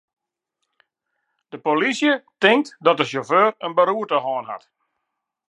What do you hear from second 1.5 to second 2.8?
polysje tinkt